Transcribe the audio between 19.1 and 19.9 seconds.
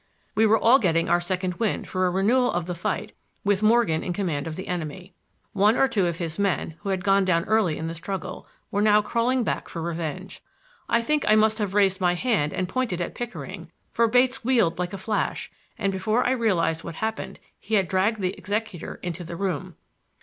the room.